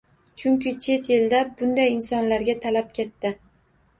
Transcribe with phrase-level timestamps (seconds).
[0.43, 3.35] Chunki chet elda bunday insonlarga talab katta.